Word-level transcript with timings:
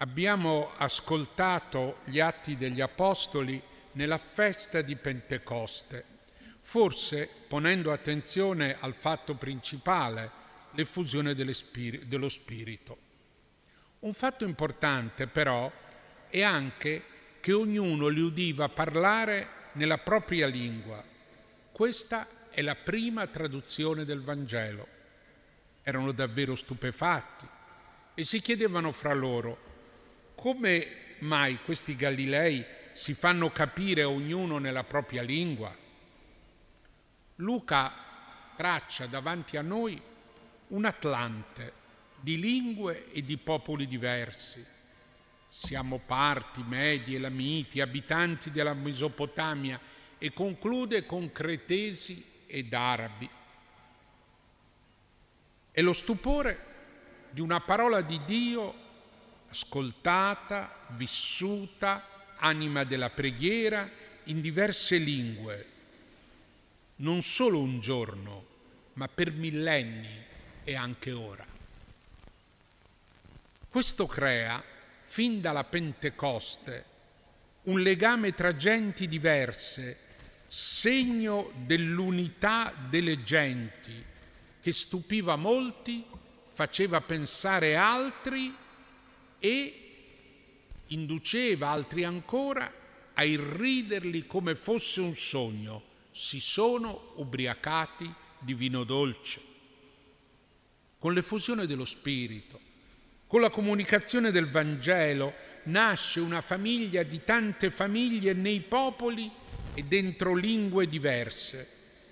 Abbiamo 0.00 0.70
ascoltato 0.76 1.98
gli 2.04 2.20
atti 2.20 2.56
degli 2.56 2.80
Apostoli 2.80 3.60
nella 3.92 4.18
festa 4.18 4.80
di 4.80 4.94
Pentecoste, 4.94 6.04
forse 6.60 7.28
ponendo 7.48 7.90
attenzione 7.90 8.76
al 8.78 8.94
fatto 8.94 9.34
principale, 9.34 10.30
l'effusione 10.72 11.34
dello 11.34 12.28
Spirito. 12.28 12.98
Un 14.00 14.12
fatto 14.12 14.44
importante 14.44 15.26
però 15.26 15.68
è 16.28 16.42
anche 16.42 17.02
che 17.40 17.52
ognuno 17.52 18.06
li 18.06 18.20
udiva 18.20 18.68
parlare 18.68 19.48
nella 19.72 19.98
propria 19.98 20.46
lingua. 20.46 21.02
Questa 21.72 22.28
è 22.50 22.62
la 22.62 22.76
prima 22.76 23.26
traduzione 23.26 24.04
del 24.04 24.22
Vangelo. 24.22 24.86
Erano 25.82 26.12
davvero 26.12 26.54
stupefatti 26.54 27.48
e 28.14 28.24
si 28.24 28.40
chiedevano 28.40 28.92
fra 28.92 29.12
loro 29.12 29.66
come 30.38 31.16
mai 31.18 31.58
questi 31.64 31.96
Galilei 31.96 32.64
si 32.92 33.12
fanno 33.14 33.50
capire 33.50 34.04
ognuno 34.04 34.58
nella 34.58 34.84
propria 34.84 35.20
lingua? 35.20 35.76
Luca 37.36 37.92
traccia 38.56 39.06
davanti 39.06 39.56
a 39.56 39.62
noi 39.62 40.00
un 40.68 40.84
Atlante 40.84 41.72
di 42.20 42.38
lingue 42.38 43.10
e 43.10 43.22
di 43.22 43.36
popoli 43.36 43.88
diversi. 43.88 44.64
Siamo 45.48 46.00
parti, 46.06 46.62
medi, 46.62 47.16
elamiti, 47.16 47.80
abitanti 47.80 48.52
della 48.52 48.74
Mesopotamia 48.74 49.80
e 50.18 50.32
conclude 50.32 51.04
con 51.04 51.32
cretesi 51.32 52.24
ed 52.46 52.72
arabi. 52.72 53.28
E 55.72 55.82
lo 55.82 55.92
stupore 55.92 56.66
di 57.30 57.40
una 57.40 57.60
parola 57.60 58.02
di 58.02 58.20
Dio 58.24 58.86
ascoltata, 59.48 60.86
vissuta, 60.88 62.34
anima 62.36 62.84
della 62.84 63.10
preghiera 63.10 63.90
in 64.24 64.40
diverse 64.40 64.96
lingue, 64.96 65.66
non 66.96 67.22
solo 67.22 67.58
un 67.58 67.80
giorno, 67.80 68.46
ma 68.94 69.08
per 69.08 69.32
millenni 69.32 70.24
e 70.64 70.74
anche 70.74 71.12
ora. 71.12 71.46
Questo 73.68 74.06
crea, 74.06 74.62
fin 75.04 75.40
dalla 75.40 75.64
Pentecoste, 75.64 76.84
un 77.62 77.80
legame 77.80 78.34
tra 78.34 78.56
genti 78.56 79.08
diverse, 79.08 80.06
segno 80.46 81.52
dell'unità 81.64 82.74
delle 82.88 83.22
genti, 83.22 84.04
che 84.60 84.72
stupiva 84.72 85.36
molti, 85.36 86.04
faceva 86.52 87.00
pensare 87.00 87.76
altri 87.76 88.54
e 89.38 89.88
induceva 90.88 91.68
altri 91.68 92.04
ancora 92.04 92.72
a 93.14 93.24
irriderli 93.24 94.26
come 94.26 94.54
fosse 94.54 95.00
un 95.00 95.14
sogno. 95.14 95.82
Si 96.12 96.40
sono 96.40 97.12
ubriacati 97.16 98.12
di 98.38 98.54
vino 98.54 98.84
dolce. 98.84 99.40
Con 100.98 101.12
l'effusione 101.12 101.66
dello 101.66 101.84
Spirito, 101.84 102.60
con 103.26 103.40
la 103.40 103.50
comunicazione 103.50 104.30
del 104.30 104.48
Vangelo, 104.48 105.34
nasce 105.64 106.20
una 106.20 106.40
famiglia 106.40 107.02
di 107.02 107.22
tante 107.24 107.70
famiglie 107.70 108.32
nei 108.32 108.60
popoli 108.60 109.30
e 109.74 109.82
dentro 109.84 110.34
lingue 110.34 110.88
diverse, 110.88 111.68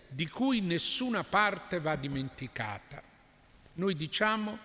di 0.08 0.28
cui 0.28 0.60
nessuna 0.60 1.24
parte 1.24 1.80
va 1.80 1.96
dimenticata. 1.96 3.02
Noi 3.74 3.94
diciamo 3.94 4.58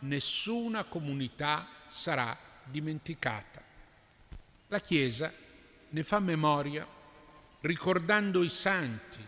nessuna 0.00 0.84
comunità 0.84 1.68
sarà 1.88 2.36
dimenticata. 2.64 3.62
La 4.68 4.80
Chiesa 4.80 5.32
ne 5.90 6.02
fa 6.02 6.20
memoria 6.20 6.86
ricordando 7.60 8.42
i 8.42 8.48
santi, 8.48 9.18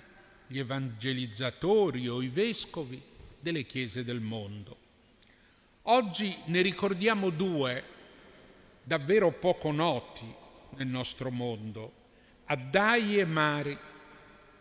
gli 0.46 0.58
evangelizzatori 0.58 2.08
o 2.08 2.22
i 2.22 2.28
vescovi 2.28 3.00
delle 3.38 3.64
chiese 3.64 4.04
del 4.04 4.20
mondo. 4.20 4.76
Oggi 5.84 6.36
ne 6.46 6.60
ricordiamo 6.60 7.30
due 7.30 7.84
davvero 8.82 9.32
poco 9.32 9.70
noti 9.72 10.32
nel 10.76 10.86
nostro 10.86 11.30
mondo, 11.30 11.92
Addai 12.46 13.18
e 13.18 13.24
Mari, 13.24 13.78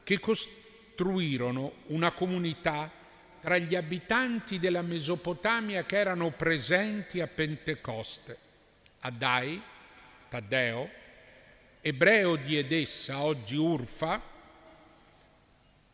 che 0.03 0.19
costruirono 0.19 1.73
una 1.87 2.11
comunità 2.11 2.91
tra 3.39 3.57
gli 3.57 3.75
abitanti 3.75 4.59
della 4.59 4.81
Mesopotamia 4.81 5.85
che 5.85 5.97
erano 5.97 6.31
presenti 6.31 7.21
a 7.21 7.27
Pentecoste. 7.27 8.37
Addai, 8.99 9.61
Taddeo, 10.27 10.89
ebreo 11.81 12.35
di 12.35 12.57
Edessa, 12.57 13.21
oggi 13.21 13.55
Urfa, 13.55 14.21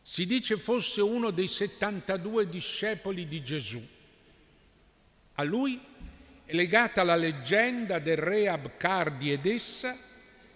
si 0.02 0.26
dice 0.26 0.56
fosse 0.56 1.00
uno 1.00 1.30
dei 1.30 1.48
72 1.48 2.48
discepoli 2.48 3.26
di 3.26 3.42
Gesù. 3.42 3.84
A 5.34 5.42
lui 5.42 5.80
è 6.44 6.54
legata 6.54 7.02
la 7.02 7.16
leggenda 7.16 7.98
del 7.98 8.16
re 8.16 8.48
Abcar 8.48 9.12
di 9.12 9.30
Edessa 9.30 9.98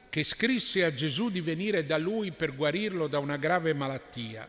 che 0.09 0.22
scrisse 0.25 0.84
a 0.84 0.93
Gesù 0.93 1.31
di 1.31 1.41
venire 1.41 1.84
da 1.84 1.97
lui 1.97 2.33
per 2.33 2.55
guarirlo 2.55 3.07
da 3.07 3.19
una 3.19 3.37
grave 3.37 3.75
malattia. 3.75 4.49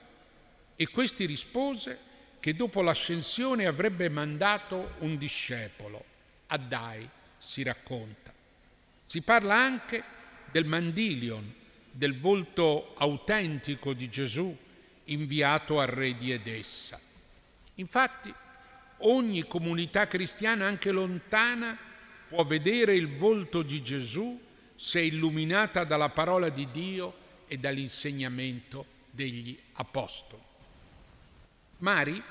E 0.75 0.87
questi 0.87 1.25
rispose 1.25 2.09
che 2.41 2.55
dopo 2.55 2.81
l'ascensione 2.81 3.67
avrebbe 3.67 4.09
mandato 4.09 4.95
un 4.99 5.15
discepolo. 5.17 6.03
Addai 6.47 7.07
si 7.37 7.61
racconta. 7.61 8.33
Si 9.05 9.21
parla 9.21 9.55
anche 9.55 10.03
del 10.51 10.65
mandilion, 10.65 11.53
del 11.91 12.19
volto 12.19 12.95
autentico 12.97 13.93
di 13.93 14.09
Gesù 14.09 14.57
inviato 15.05 15.79
al 15.79 15.87
re 15.87 16.17
di 16.17 16.31
Edessa. 16.31 16.99
Infatti, 17.75 18.33
ogni 18.99 19.45
comunità 19.45 20.07
cristiana, 20.07 20.65
anche 20.65 20.89
lontana, 20.89 21.77
può 22.27 22.43
vedere 22.43 22.95
il 22.95 23.15
volto 23.15 23.61
di 23.61 23.83
Gesù 23.83 24.39
se 24.75 24.99
illuminata 24.99 25.83
dalla 25.83 26.09
parola 26.09 26.49
di 26.49 26.67
Dio 26.71 27.13
e 27.45 27.57
dall'insegnamento 27.57 28.85
degli 29.11 29.55
apostoli. 29.73 30.49
Mari 31.81 32.21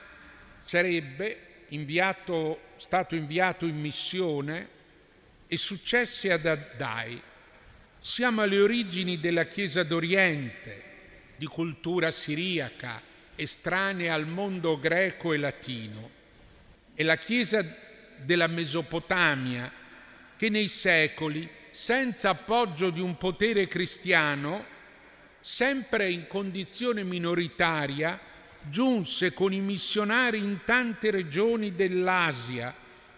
sarebbe 0.60 1.64
inviato, 1.68 2.60
stato 2.76 3.14
inviato 3.14 3.66
in 3.66 3.80
missione 3.80 4.68
e 5.46 5.56
successe 5.56 6.30
ad 6.32 6.46
Addai. 6.46 7.20
Siamo 7.98 8.42
alle 8.42 8.60
origini 8.60 9.18
della 9.18 9.44
Chiesa 9.44 9.82
d'Oriente, 9.82 10.82
di 11.36 11.46
cultura 11.46 12.10
siriaca, 12.10 13.02
estranea 13.34 14.14
al 14.14 14.26
mondo 14.26 14.78
greco 14.78 15.32
e 15.32 15.38
latino. 15.38 16.10
È 16.94 17.02
la 17.02 17.16
Chiesa 17.16 17.64
della 18.16 18.46
Mesopotamia 18.46 19.72
che 20.36 20.48
nei 20.48 20.68
secoli, 20.68 21.48
senza 21.70 22.30
appoggio 22.30 22.90
di 22.90 23.00
un 23.00 23.16
potere 23.16 23.66
cristiano, 23.66 24.64
sempre 25.40 26.10
in 26.10 26.26
condizione 26.26 27.02
minoritaria, 27.02 28.18
giunse 28.68 29.32
con 29.32 29.52
i 29.52 29.60
missionari 29.60 30.38
in 30.38 30.60
tante 30.64 31.10
regioni 31.10 31.74
dell'Asia, 31.74 32.74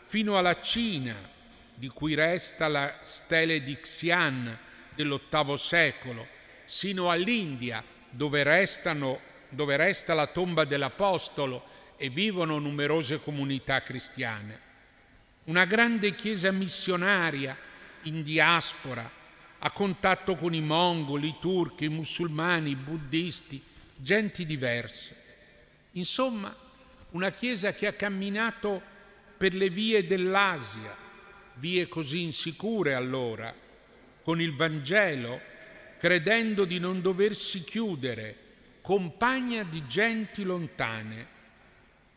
fino 0.06 0.36
alla 0.36 0.60
Cina, 0.60 1.16
di 1.74 1.88
cui 1.88 2.14
resta 2.14 2.68
la 2.68 3.00
stele 3.02 3.62
di 3.62 3.78
Xi'an 3.78 4.58
dell'VIII 4.94 5.56
secolo, 5.56 6.26
sino 6.64 7.10
all'India, 7.10 7.82
dove, 8.10 8.42
restano, 8.42 9.20
dove 9.48 9.76
resta 9.76 10.14
la 10.14 10.26
tomba 10.26 10.64
dell'Apostolo 10.64 11.64
e 11.96 12.08
vivono 12.08 12.58
numerose 12.58 13.20
comunità 13.20 13.82
cristiane. 13.82 14.70
Una 15.44 15.64
grande 15.64 16.14
chiesa 16.14 16.52
missionaria 16.52 17.56
in 18.02 18.22
diaspora, 18.22 19.10
a 19.58 19.70
contatto 19.70 20.34
con 20.34 20.54
i 20.54 20.60
mongoli, 20.60 21.28
i 21.28 21.36
turchi, 21.40 21.84
i 21.84 21.88
musulmani, 21.88 22.70
i 22.70 22.76
buddisti, 22.76 23.62
genti 23.96 24.44
diverse. 24.44 25.21
Insomma, 25.92 26.54
una 27.10 27.30
Chiesa 27.30 27.74
che 27.74 27.86
ha 27.86 27.92
camminato 27.92 28.80
per 29.36 29.54
le 29.54 29.68
vie 29.68 30.06
dell'Asia, 30.06 30.96
vie 31.54 31.88
così 31.88 32.22
insicure 32.22 32.94
allora, 32.94 33.54
con 34.22 34.40
il 34.40 34.54
Vangelo, 34.54 35.40
credendo 35.98 36.64
di 36.64 36.78
non 36.78 37.00
doversi 37.00 37.62
chiudere, 37.64 38.36
compagna 38.80 39.62
di 39.62 39.86
genti 39.86 40.42
lontane, 40.42 41.26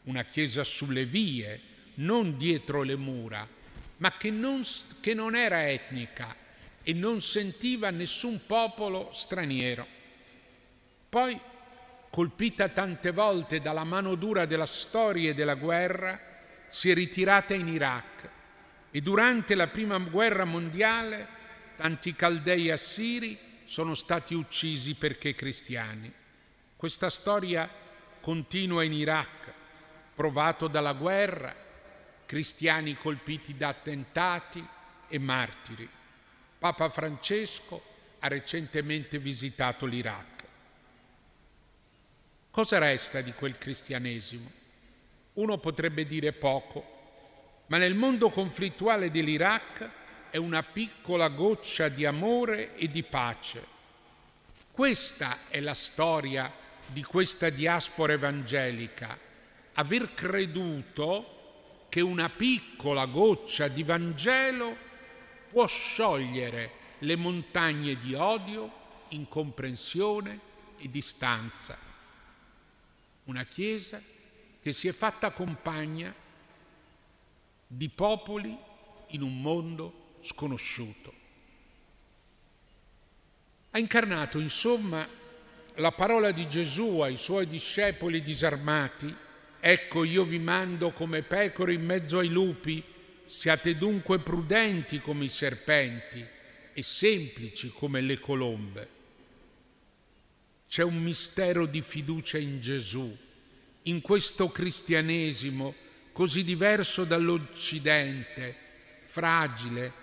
una 0.04 0.24
Chiesa 0.24 0.63
sulle 0.63 1.06
vie, 1.06 1.62
non 1.95 2.38
dietro 2.38 2.83
le 2.83 2.95
mura, 2.95 3.48
ma 3.98 4.18
che 4.18 4.30
non, 4.30 4.63
che 5.00 5.13
non 5.13 5.36
era 5.36 5.69
etnica 5.69 6.36
e 6.83 6.94
non 6.94 7.22
sentiva 7.22 7.89
nessun 7.89 8.42
popolo 8.45 9.10
straniero. 9.12 9.88
Poi 11.10 11.39
colpita 12.15 12.69
tante 12.69 13.12
volte 13.12 13.59
dalla 13.59 13.83
mano 13.83 14.15
dura 14.15 14.45
della 14.45 14.65
storia 14.65 15.31
e 15.31 15.33
della 15.33 15.56
guerra, 15.56 16.17
si 16.69 16.89
è 16.89 16.94
ritirata 16.94 17.53
in 17.53 17.67
Iraq 17.67 18.29
e 18.89 19.01
durante 19.01 19.53
la 19.53 19.67
prima 19.67 19.97
guerra 19.97 20.45
mondiale 20.45 21.27
tanti 21.75 22.15
caldei 22.15 22.71
assiri 22.71 23.38
sono 23.65 23.95
stati 23.95 24.33
uccisi 24.33 24.95
perché 24.95 25.35
cristiani. 25.35 26.09
Questa 26.77 27.09
storia 27.09 27.69
continua 28.21 28.83
in 28.83 28.94
Iraq, 28.94 29.53
provato 30.15 30.69
dalla 30.69 30.94
guerra, 30.94 31.53
cristiani 32.25 32.95
colpiti 32.95 33.57
da 33.57 33.67
attentati 33.67 34.65
e 35.09 35.19
martiri. 35.19 35.89
Papa 36.57 36.88
Francesco 36.88 37.83
ha 38.19 38.29
recentemente 38.29 39.19
visitato 39.19 39.85
l'Iraq. 39.85 40.35
Cosa 42.56 42.78
resta 42.78 43.19
di 43.19 43.34
quel 43.34 43.57
cristianesimo? 43.57 44.50
Uno 45.34 45.57
potrebbe 45.57 46.07
dire 46.07 46.31
poco, 46.31 47.63
ma 47.66 47.75
nel 47.75 47.96
mondo 47.96 48.30
conflittuale 48.30 49.12
dell'Iraq 49.12 49.90
è 50.30 50.38
una 50.38 50.63
piccola 50.63 51.28
goccia 51.28 51.90
di 51.90 52.06
amore 52.06 52.74
e 52.78 52.90
di 52.90 53.04
pace. 53.04 53.62
Questa 54.72 55.40
è 55.50 55.60
la 55.60 55.74
storia 55.74 56.50
di 56.88 57.04
questa 57.04 57.50
diaspora 57.50 58.13
evangelica, 58.13 59.19
aver 59.74 60.13
creduto 60.13 61.88
che 61.90 62.00
una 62.00 62.30
piccola 62.30 63.04
goccia 63.04 63.68
di 63.68 63.84
Vangelo 63.84 64.78
può 65.50 65.68
sciogliere 65.68 66.72
le 67.00 67.18
montagne 67.18 67.98
di 67.98 68.13
odio, 68.13 68.72
incomprensione 69.10 70.40
e 70.78 70.90
distanza. 70.90 71.94
Una 73.25 73.44
Chiesa 73.44 74.01
che 74.62 74.72
si 74.72 74.88
è 74.88 74.92
fatta 74.92 75.31
compagna 75.31 76.13
di 77.68 77.89
popoli 77.89 78.57
in 79.07 79.22
un 79.22 79.42
mondo 79.42 80.18
sconosciuto. 80.22 81.13
Ha 83.72 83.80
incarnato, 83.80 84.39
insomma, 84.39 85.07
la 85.75 85.92
parola 85.92 86.31
di 86.31 86.48
Gesù 86.48 87.00
ai 87.00 87.18
suoi 87.18 87.48
discepoli 87.48 88.22
disarmati, 88.22 89.13
ecco 89.60 90.04
io 90.04 90.24
vi 90.24 90.39
mando 90.39 90.92
come 90.92 91.22
pecore 91.22 91.74
in 91.74 91.83
mezzo 91.83 92.19
ai 92.19 92.30
lupi, 92.30 92.83
siate 93.25 93.75
dunque 93.75 94.19
prudenti 94.19 95.00
come 95.00 95.25
i 95.25 95.30
serpenti 95.30 96.25
e 96.74 96.83
semplici 96.83 97.69
come 97.69 98.01
le 98.01 98.19
colombe. 98.19 98.94
C'è 100.67 100.83
un 100.83 101.01
mistero 101.01 101.65
di 101.65 101.81
fiducia 101.81 102.38
in 102.38 102.59
Gesù, 102.59 103.15
in 103.83 104.01
questo 104.01 104.50
cristianesimo 104.50 105.73
così 106.12 106.44
diverso 106.44 107.03
dall'Occidente, 107.03 108.56
fragile, 109.03 109.94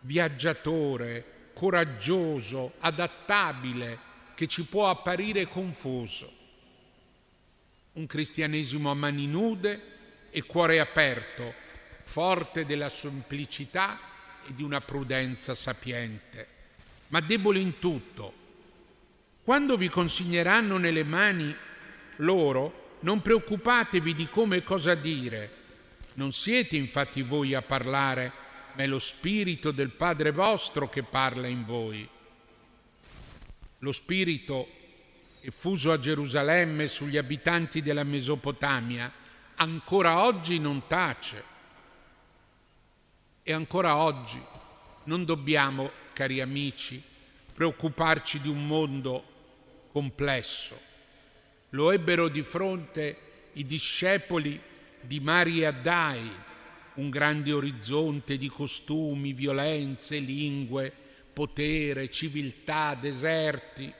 viaggiatore, 0.00 1.50
coraggioso, 1.54 2.74
adattabile, 2.78 4.10
che 4.34 4.46
ci 4.46 4.64
può 4.64 4.90
apparire 4.90 5.46
confuso. 5.46 6.40
Un 7.92 8.06
cristianesimo 8.06 8.90
a 8.90 8.94
mani 8.94 9.26
nude 9.26 9.80
e 10.30 10.42
cuore 10.42 10.80
aperto, 10.80 11.54
forte 12.04 12.64
della 12.64 12.88
semplicità 12.88 13.98
e 14.46 14.54
di 14.54 14.62
una 14.62 14.80
prudenza 14.80 15.54
sapiente, 15.54 16.46
ma 17.08 17.20
debole 17.20 17.58
in 17.58 17.78
tutto. 17.78 18.40
Quando 19.44 19.76
vi 19.76 19.88
consegneranno 19.88 20.76
nelle 20.76 21.02
mani 21.02 21.54
loro, 22.16 22.98
non 23.00 23.20
preoccupatevi 23.20 24.14
di 24.14 24.26
come 24.28 24.58
e 24.58 24.62
cosa 24.62 24.94
dire. 24.94 25.50
Non 26.14 26.30
siete 26.32 26.76
infatti 26.76 27.22
voi 27.22 27.52
a 27.52 27.60
parlare, 27.60 28.32
ma 28.74 28.84
è 28.84 28.86
lo 28.86 29.00
Spirito 29.00 29.72
del 29.72 29.90
Padre 29.90 30.30
vostro 30.30 30.88
che 30.88 31.02
parla 31.02 31.48
in 31.48 31.64
voi. 31.64 32.08
Lo 33.78 33.90
Spirito 33.90 34.68
effuso 35.40 35.90
a 35.90 35.98
Gerusalemme 35.98 36.86
sugli 36.86 37.16
abitanti 37.16 37.82
della 37.82 38.04
Mesopotamia 38.04 39.12
ancora 39.56 40.24
oggi 40.24 40.60
non 40.60 40.86
tace. 40.86 41.50
E 43.42 43.52
ancora 43.52 43.96
oggi 43.96 44.40
non 45.04 45.24
dobbiamo, 45.24 45.90
cari 46.12 46.40
amici, 46.40 47.02
preoccuparci 47.52 48.40
di 48.40 48.48
un 48.48 48.64
mondo 48.68 49.30
complesso 49.92 50.90
lo 51.74 51.90
ebbero 51.90 52.28
di 52.28 52.42
fronte 52.42 53.16
i 53.54 53.64
discepoli 53.64 54.60
di 55.00 55.20
Maria 55.20 55.70
Dai, 55.70 56.30
un 56.94 57.10
grande 57.10 57.52
orizzonte 57.52 58.36
di 58.36 58.48
costumi, 58.48 59.32
violenze, 59.32 60.18
lingue, 60.18 60.92
potere, 61.32 62.10
civiltà, 62.10 62.94
deserti. 62.94 63.92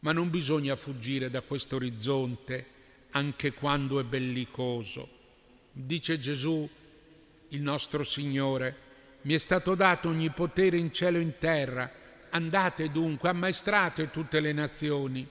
Ma 0.00 0.12
non 0.12 0.30
bisogna 0.30 0.76
fuggire 0.76 1.28
da 1.28 1.42
questo 1.42 1.76
orizzonte 1.76 2.76
anche 3.10 3.52
quando 3.52 4.00
è 4.00 4.04
bellicoso. 4.04 5.16
Dice 5.72 6.18
Gesù, 6.18 6.68
il 7.48 7.62
nostro 7.62 8.02
Signore, 8.02 8.86
mi 9.22 9.34
è 9.34 9.38
stato 9.38 9.74
dato 9.74 10.08
ogni 10.08 10.30
potere 10.30 10.78
in 10.78 10.90
cielo 10.92 11.18
e 11.18 11.22
in 11.22 11.36
terra, 11.38 11.90
andate 12.30 12.90
dunque, 12.90 13.28
ammaestrate 13.28 14.10
tutte 14.10 14.40
le 14.40 14.52
nazioni 14.52 15.26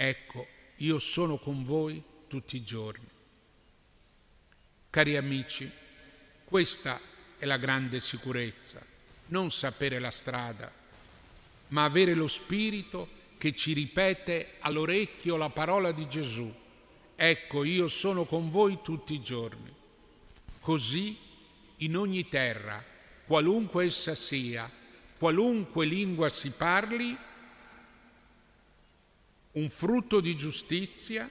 ecco, 0.00 0.46
io 0.76 1.00
sono 1.00 1.38
con 1.38 1.64
voi 1.64 2.00
tutti 2.28 2.56
i 2.56 2.62
giorni. 2.62 3.06
Cari 4.90 5.16
amici, 5.16 5.68
questa 6.44 7.00
è 7.36 7.44
la 7.44 7.56
grande 7.56 7.98
sicurezza, 7.98 8.80
non 9.26 9.50
sapere 9.50 9.98
la 9.98 10.12
strada, 10.12 10.70
ma 11.68 11.82
avere 11.82 12.14
lo 12.14 12.28
Spirito 12.28 13.16
che 13.38 13.54
ci 13.56 13.72
ripete 13.72 14.54
all'orecchio 14.60 15.36
la 15.36 15.50
parola 15.50 15.90
di 15.90 16.08
Gesù. 16.08 16.52
Ecco, 17.16 17.64
io 17.64 17.88
sono 17.88 18.24
con 18.24 18.48
voi 18.48 18.78
tutti 18.82 19.14
i 19.14 19.20
giorni. 19.20 19.74
Così 20.60 21.18
in 21.78 21.96
ogni 21.96 22.28
terra, 22.28 22.84
qualunque 23.26 23.86
essa 23.86 24.14
sia, 24.14 24.70
qualunque 25.18 25.84
lingua 25.84 26.28
si 26.28 26.50
parli, 26.50 27.16
un 29.52 29.68
frutto 29.68 30.20
di 30.20 30.36
giustizia, 30.36 31.28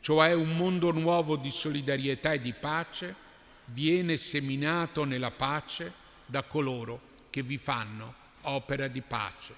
cioè 0.00 0.32
un 0.32 0.56
mondo 0.56 0.90
nuovo 0.90 1.36
di 1.36 1.50
solidarietà 1.50 2.32
e 2.32 2.40
di 2.40 2.52
pace, 2.52 3.14
viene 3.66 4.16
seminato 4.16 5.04
nella 5.04 5.30
pace 5.30 5.92
da 6.26 6.42
coloro 6.42 7.12
che 7.30 7.42
vi 7.42 7.56
fanno 7.56 8.14
opera 8.42 8.88
di 8.88 9.00
pace. 9.00 9.54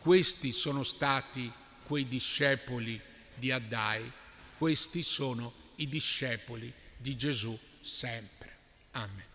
Questi 0.00 0.50
sono 0.50 0.82
stati 0.82 1.52
quei 1.86 2.08
discepoli 2.08 3.00
di 3.34 3.52
Addai, 3.52 4.10
questi 4.56 5.02
sono 5.02 5.52
i 5.76 5.88
discepoli 5.88 6.72
di 6.96 7.16
Gesù 7.16 7.56
sempre. 7.80 8.56
Amen. 8.92 9.29